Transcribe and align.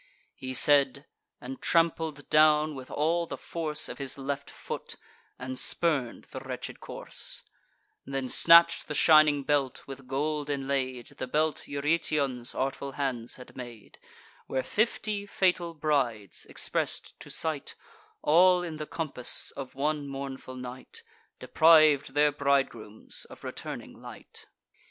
He 0.33 0.55
said, 0.55 1.05
and 1.39 1.61
trampled 1.61 2.27
down 2.31 2.73
with 2.73 2.89
all 2.89 3.27
the 3.27 3.37
force 3.37 3.87
Of 3.87 3.99
his 3.99 4.17
left 4.17 4.49
foot, 4.49 4.95
and 5.37 5.59
spurn'd 5.59 6.23
the 6.31 6.39
wretched 6.39 6.79
corse; 6.79 7.43
Then 8.03 8.27
snatch'd 8.27 8.87
the 8.87 8.95
shining 8.95 9.43
belt, 9.43 9.83
with 9.85 10.07
gold 10.07 10.49
inlaid; 10.49 11.05
The 11.19 11.27
belt 11.27 11.67
Eurytion's 11.67 12.55
artful 12.55 12.93
hands 12.93 13.35
had 13.35 13.55
made, 13.55 13.99
Where 14.47 14.63
fifty 14.63 15.27
fatal 15.27 15.75
brides, 15.75 16.45
express'd 16.47 17.19
to 17.19 17.29
sight, 17.29 17.75
All 18.23 18.63
in 18.63 18.77
the 18.77 18.87
compass 18.87 19.51
of 19.51 19.75
one 19.75 20.07
mournful 20.07 20.55
night, 20.55 21.03
Depriv'd 21.39 22.15
their 22.15 22.31
bridegrooms 22.31 23.25
of 23.25 23.43
returning 23.43 23.93
light. 24.01 24.47